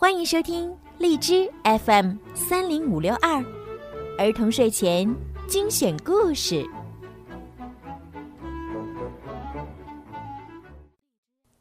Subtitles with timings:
[0.00, 3.44] 欢迎收听荔枝 FM 三零五六二
[4.16, 5.12] 儿童睡前
[5.48, 6.64] 精选故事。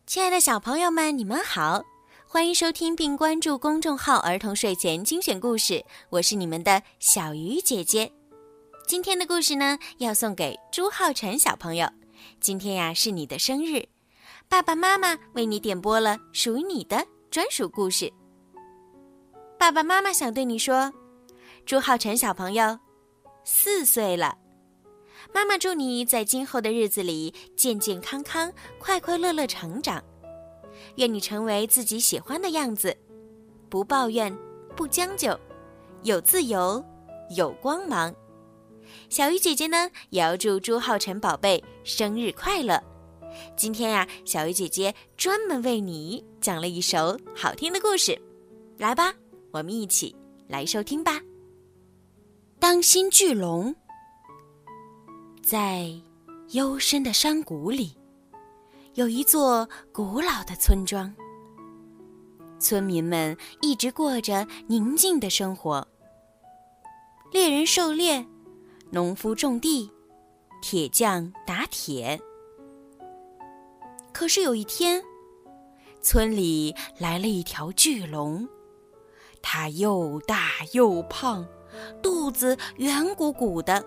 [0.05, 1.83] 亲爱的小朋友们，你们好，
[2.27, 8.11] 欢迎收听并关注公众号“儿童睡前精选故事”，我是你们的小鱼姐姐。
[8.85, 11.89] 今天的故事呢，要送给朱浩辰小朋友。
[12.39, 13.87] 今天呀，是你的生日，
[14.47, 18.13] 爸爸妈妈为你点播了属于你的专属故事。
[19.59, 20.93] 爸爸妈妈想对你说，
[21.65, 22.77] 朱浩辰小朋友，
[23.43, 24.37] 四岁了。
[25.33, 30.01] 妈妈祝你在今后的日子里健健康康、快快乐乐成长。
[30.97, 32.95] 愿你成为自己喜欢的样子，
[33.67, 34.35] 不抱怨，
[34.75, 35.37] 不将就，
[36.03, 36.83] 有自由，
[37.35, 38.13] 有光芒。
[39.09, 42.81] 小鱼姐姐呢，也要祝朱浩辰宝贝生日快乐。
[43.55, 48.17] 今天呀，小鱼姐姐专门为你讲了一首好听的故事，
[48.77, 49.13] 来吧。
[49.57, 50.15] 我们一起
[50.47, 51.19] 来收听吧。
[52.59, 53.75] 当心巨龙！
[55.41, 55.91] 在
[56.49, 57.97] 幽深的山谷里，
[58.93, 61.11] 有一座古老的村庄。
[62.59, 65.87] 村民们一直过着宁静的生活。
[67.31, 68.23] 猎人狩猎，
[68.91, 69.89] 农夫种地，
[70.61, 72.21] 铁匠打铁。
[74.13, 75.03] 可是有一天，
[75.99, 78.47] 村里来了一条巨龙。
[79.49, 81.47] 它又大又胖，
[82.03, 83.81] 肚子圆鼓鼓的。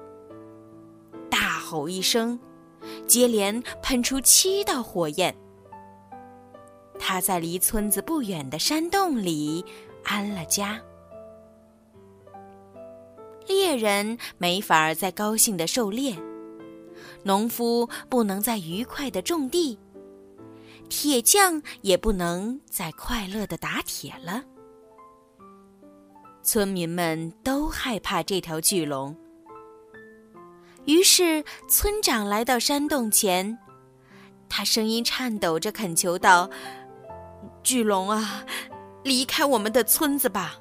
[1.31, 2.41] 大吼一声，
[3.07, 5.37] 接连喷出七道火焰。
[6.99, 9.63] 它在离村子不远的山洞里
[10.03, 10.81] 安了家。
[13.47, 16.17] 猎人没法再高兴的狩猎，
[17.23, 19.79] 农夫不能再愉快的种地，
[20.89, 24.45] 铁匠也不能再快乐的打铁了。
[26.53, 29.17] 村民们都害怕这条巨龙，
[30.85, 33.57] 于是村长来到山洞前，
[34.49, 36.51] 他声音颤抖着恳求道
[37.63, 38.45] ：“巨龙啊，
[39.05, 40.57] 离开我们的村子吧！”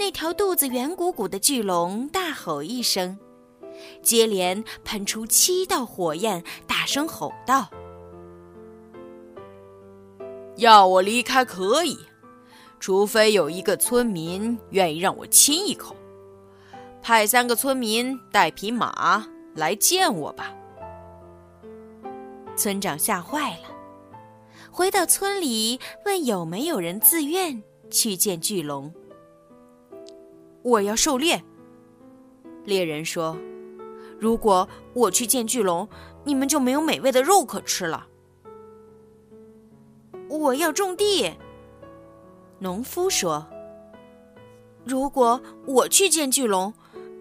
[0.00, 3.18] 那条肚子圆鼓鼓的巨龙大吼一声，
[4.02, 7.68] 接连喷出七道火焰，大声吼道
[10.56, 11.98] ：“要我离开可以。”
[12.82, 15.94] 除非有一个村民愿意让我亲一口，
[17.00, 20.52] 派三个村民带匹马来见我吧。
[22.56, 23.68] 村长吓坏了，
[24.72, 28.92] 回到村里问有没有人自愿去见巨龙。
[30.62, 31.40] 我要狩猎。
[32.64, 33.38] 猎人说
[34.18, 35.88] ：“如果我去见巨龙，
[36.24, 38.08] 你们就没有美味的肉可吃了。”
[40.28, 41.32] 我要种地。
[42.62, 43.44] 农夫说
[44.86, 46.72] ：“如果我去见巨龙，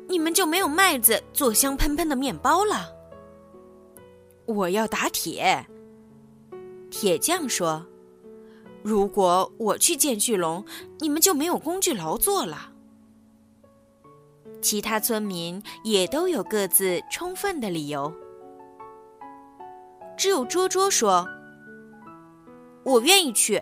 [0.07, 2.93] 你们就没有麦子做香喷喷的面包了。”
[4.45, 5.65] 我要打铁。
[6.91, 7.83] 铁匠说
[8.83, 10.63] ：“如果我去见巨龙，
[10.99, 12.71] 你们就没有工具劳作了。”
[14.61, 18.13] 其他村民也都有各自充分的理由，
[20.15, 21.27] 只有卓卓说
[22.85, 23.59] ：“我愿意去。”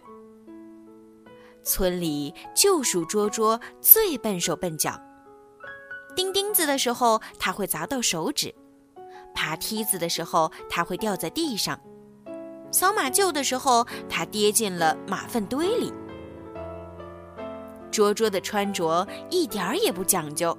[1.63, 4.99] 村里就属捉捉最笨手笨脚。
[6.15, 8.49] 钉钉子的时候，他会砸到手指；
[9.33, 11.77] 爬梯子的时候，他会掉在地上；
[12.71, 15.93] 扫马厩的时候，他跌进了马粪堆里。
[17.91, 20.57] 桌桌的穿着一点儿也不讲究，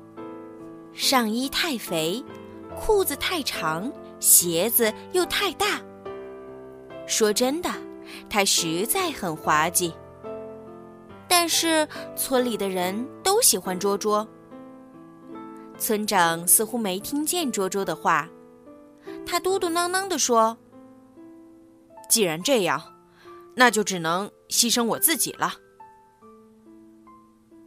[0.93, 2.25] 上衣太肥，
[2.77, 5.81] 裤子太长，鞋子又太大。
[7.06, 7.69] 说真的，
[8.28, 9.93] 他实在很滑稽。
[11.43, 14.28] 但是村里的人都喜欢捉捉。
[15.78, 18.28] 村长似乎没听见捉捉的话，
[19.25, 20.59] 他嘟嘟囔囔地说
[22.10, 22.78] ：“既然这样，
[23.57, 25.54] 那就只能牺牲我自己了。”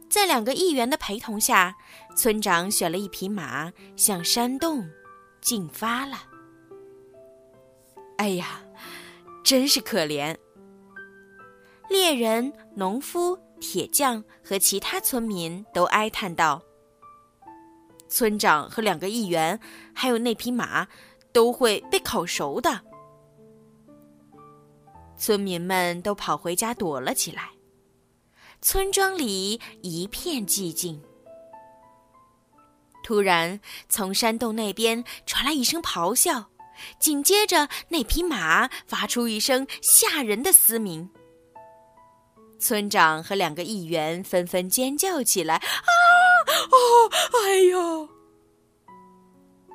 [0.08, 1.74] 在两个议员的陪同下，
[2.16, 4.88] 村长选了一匹马向山洞
[5.40, 6.18] 进发了。
[8.18, 8.62] 哎呀，
[9.42, 10.36] 真是可怜！
[11.88, 13.36] 猎人、农夫。
[13.64, 16.62] 铁匠和其他村民都哀叹道
[18.10, 19.58] ：“村长和两个议员，
[19.94, 20.86] 还有那匹马，
[21.32, 22.82] 都会被烤熟的。”
[25.16, 27.52] 村民们都跑回家躲了起来。
[28.60, 31.02] 村庄里一片寂静。
[33.02, 33.58] 突然，
[33.88, 36.50] 从山洞那边传来一声咆哮，
[36.98, 41.10] 紧接着，那匹马发出一声吓人的嘶鸣。
[42.64, 45.90] 村长和两个议员纷纷尖叫起来：“啊！
[46.70, 47.10] 哦，
[47.44, 48.08] 哎呦！”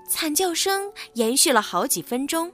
[0.09, 2.51] 惨叫声延续了好几分钟，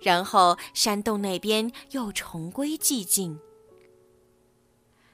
[0.00, 3.38] 然后山洞那边又重归寂静。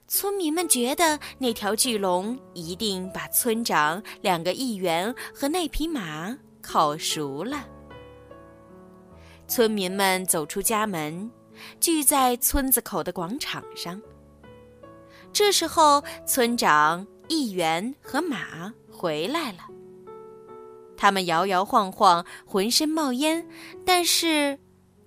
[0.07, 7.67] 村民们觉得那条巨龙一定把村长、两个议员和那匹马烤熟了。
[9.49, 11.29] 村民们走出家门，
[11.81, 14.01] 聚在村子口的广场上。
[15.33, 19.59] 这时候，村长、议员和马回来了。
[20.97, 23.49] 他们摇摇晃晃，浑身冒烟，
[23.87, 24.59] 但是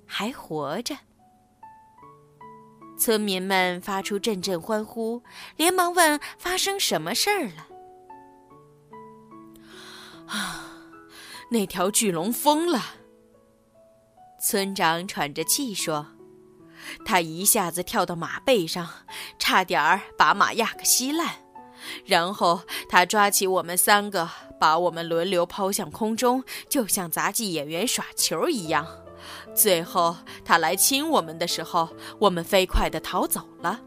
[0.05, 0.97] 还活着。
[2.97, 5.21] 村民们发出阵阵欢呼，
[5.57, 7.67] 连忙问：“发生什么事儿了？”
[10.27, 10.71] 啊，
[11.49, 12.81] 那条巨龙疯了。
[14.41, 16.07] 村长喘着气说
[17.05, 18.87] ：“他一下子跳到马背上，
[19.37, 21.35] 差点儿把马压个稀烂。”
[22.05, 28.87] 然后他抓起我们三个，把我们轮流抛向空中，就像杂技演员耍球一样。
[29.53, 30.15] 最后
[30.45, 31.89] 他来亲我们的时候，
[32.19, 33.81] 我们飞快地逃走了。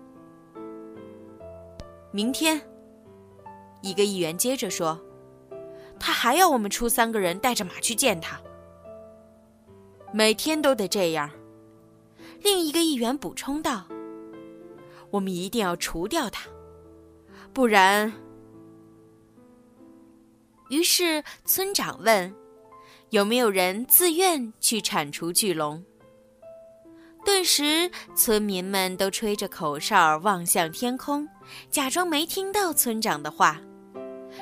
[2.11, 2.61] 明天，
[3.81, 5.01] 一个议员接着说
[5.99, 8.39] ：“他还要我们出三个人带着马去见他。
[10.13, 11.31] 每天都得这样。”
[12.47, 13.83] 另一个议员补充道
[15.11, 16.49] ：“我们一定要除掉他。”
[17.53, 18.13] 不然，
[20.71, 22.33] 于是村长问
[23.11, 25.85] ：“有没有人自愿去铲除巨龙？”
[27.27, 31.29] 顿时，村民们都吹着口哨，望向天空，
[31.69, 33.61] 假装没听到村长的话。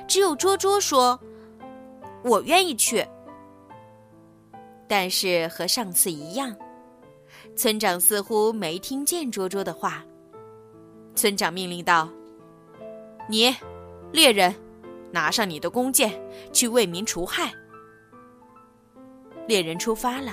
[0.06, 1.18] 只有捉捉说
[2.22, 3.06] ：“我愿意去。”
[4.86, 6.54] 但是和上次一样，
[7.56, 10.04] 村长似乎没听见捉捉的话。
[11.14, 12.08] 村长命令道。
[13.28, 13.54] 你，
[14.12, 14.54] 猎人，
[15.10, 16.12] 拿上你的弓箭，
[16.52, 17.52] 去为民除害。
[19.46, 20.32] 猎人出发了，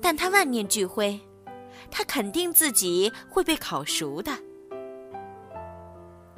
[0.00, 1.18] 但他万念俱灰，
[1.90, 4.32] 他肯定自己会被烤熟的。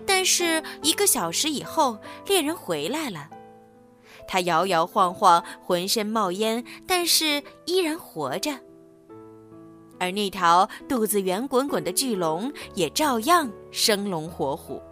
[0.06, 3.28] 但是一个小时以后，猎人回来了，
[4.26, 8.58] 他摇摇晃晃，浑身冒烟，但是依然活着。
[10.00, 14.82] 而那条肚子圆滚滚的巨龙也照样生龙活虎。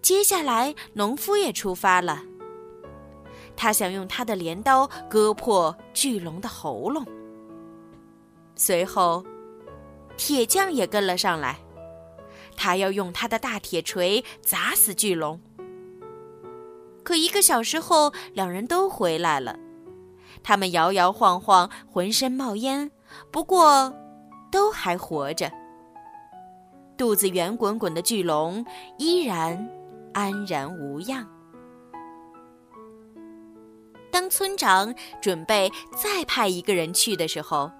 [0.00, 2.22] 接下来，农夫也出发了。
[3.56, 7.04] 他想用他的镰刀割破巨龙的喉咙。
[8.54, 9.22] 随后，
[10.16, 11.58] 铁匠也跟了上来，
[12.56, 15.38] 他要用他的大铁锤砸死巨龙。
[17.02, 19.58] 可一个小时后，两人都回来了，
[20.42, 22.90] 他们摇摇晃晃，浑身冒烟，
[23.30, 23.92] 不过
[24.50, 25.50] 都还活着。
[26.96, 28.64] 肚子圆滚滚的巨龙
[28.98, 29.68] 依然。
[30.12, 31.24] 安然无恙。
[34.10, 34.92] 当村长
[35.22, 37.70] 准备再派一个人去的时候，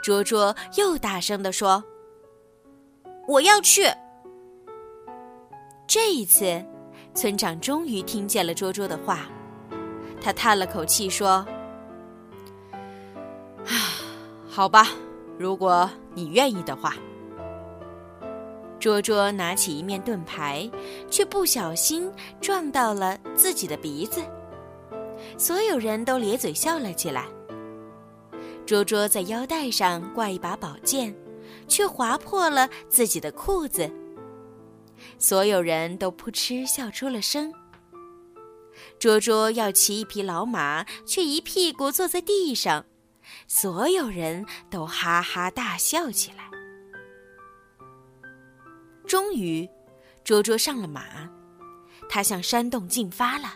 [0.00, 1.82] 卓卓又大声地说
[3.26, 3.82] ：“我要去。”
[5.88, 6.64] 这一次，
[7.14, 9.28] 村长终于听见了卓卓的话，
[10.20, 11.44] 他叹了口气说
[13.66, 13.74] ：“啊，
[14.52, 14.88] 好吧，
[15.38, 16.96] 如果你愿意的话。”
[18.80, 20.68] 卓卓拿起一面盾牌，
[21.08, 24.20] 却不小心撞到了自己的鼻子，
[25.38, 27.26] 所有人都咧嘴笑了起来。
[28.66, 31.14] 卓卓在腰带上挂一把宝剑，
[31.68, 33.88] 却划破了自己的裤子，
[35.18, 37.52] 所有人都扑哧笑出了声。
[38.98, 42.86] 卓卓要骑一匹老马，却一屁股坐在地上，
[43.46, 46.50] 所有人都哈哈大笑起来。
[49.06, 49.68] 终于，
[50.22, 51.28] 卓卓上了马，
[52.08, 53.54] 他向山洞进发了。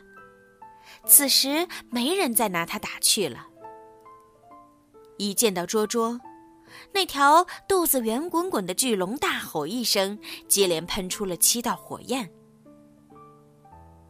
[1.06, 3.46] 此时，没人再拿他打趣了。
[5.16, 6.20] 一见到卓卓，
[6.92, 12.32] 那条肚子圆滚滚的巨龙大吼一声，接连喷出了七道火焰。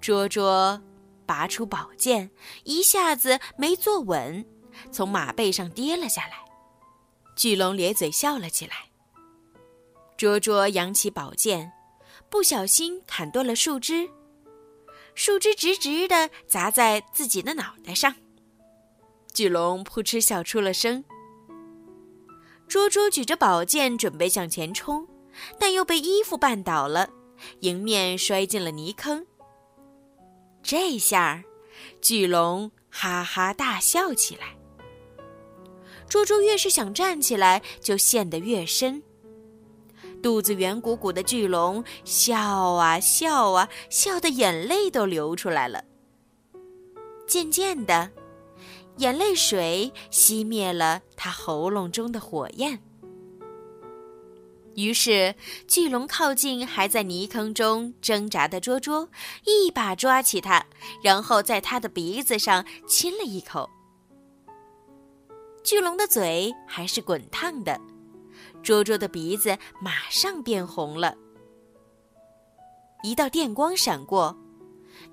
[0.00, 0.82] 卓卓
[1.26, 2.30] 拔出宝剑，
[2.64, 4.46] 一下子没坐稳，
[4.90, 6.38] 从马背上跌了下来。
[7.36, 8.74] 巨龙咧嘴笑了起来。
[10.16, 11.72] 卓卓扬起宝剑，
[12.30, 14.08] 不小心砍断了树枝，
[15.14, 18.14] 树枝直直的砸在自己的脑袋上。
[19.32, 21.04] 巨龙扑哧笑出了声。
[22.68, 25.06] 卓卓举着宝剑准备向前冲，
[25.58, 27.10] 但又被衣服绊倒了，
[27.60, 29.26] 迎面摔进了泥坑。
[30.62, 31.42] 这下，
[32.00, 34.56] 巨龙哈哈大笑起来。
[36.08, 39.02] 猪猪越是想站起来，就陷得越深。
[40.22, 45.84] 肚子圆鼓鼓的巨龙笑啊笑啊，笑得眼泪都流出来了。
[47.26, 48.10] 渐渐的，
[48.98, 52.80] 眼泪水熄灭了他喉咙中的火焰。
[54.76, 55.34] 于是，
[55.68, 59.08] 巨龙靠近还在泥坑中挣扎的捉捉，
[59.44, 60.66] 一把抓起它，
[61.02, 63.70] 然后在它的鼻子上亲了一口。
[65.64, 67.80] 巨龙的嘴还是滚烫的，
[68.62, 71.16] 卓卓的鼻子马上变红了。
[73.02, 74.36] 一道电光闪过，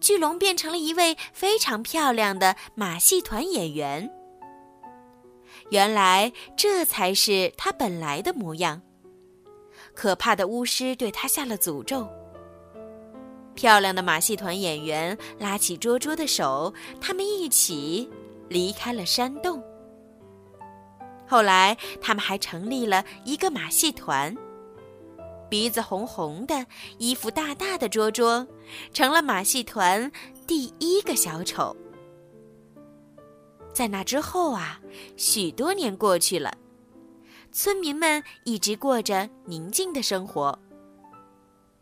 [0.02, 4.12] 巨龙变成了一位非常漂亮的马戏团演员。
[5.70, 8.82] 原来，这才是他本来的模样。
[9.96, 12.06] 可怕的巫师对他下了诅咒。
[13.56, 18.10] 漂亮的马戏团演员拉起卓卓的手，他们一起
[18.50, 19.64] 离开了山洞。
[21.32, 24.36] 后来，他们还成立了一个马戏团。
[25.50, 26.66] 鼻子红红的，
[26.98, 28.46] 衣服大大的捉捉，
[28.92, 30.12] 成了马戏团
[30.46, 31.74] 第一个小丑。
[33.72, 34.82] 在那之后啊，
[35.16, 36.54] 许多年过去了。
[37.54, 40.60] 村民们一直过着宁静的生活。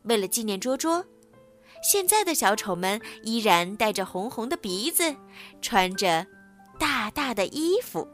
[0.03, 1.03] 为了纪念卓卓，
[1.81, 5.15] 现在的小丑们依然带着红红的鼻子，
[5.59, 6.27] 穿着
[6.77, 8.07] 大大的衣服。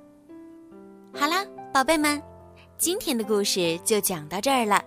[1.17, 2.21] 好啦，宝贝们，
[2.77, 4.83] 今天的故事就讲到这儿了。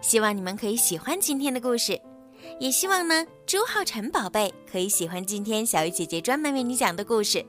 [0.00, 1.98] 希望你们可以喜欢今天的故事，
[2.58, 7.44] 也希望呢朱浩辰宝贝可以喜欢今天小鱼姐姐专门为你讲的故事。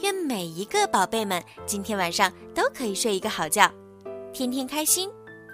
[0.00, 3.68] 愿每一个宝贝们今天晚上都可以睡一个好觉。
[4.32, 5.10] 天天开心，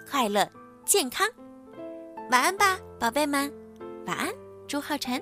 [0.09, 0.47] 快乐，
[0.85, 1.27] 健康，
[2.31, 3.51] 晚安吧，宝贝们，
[4.07, 4.29] 晚安，
[4.69, 5.21] 朱浩辰。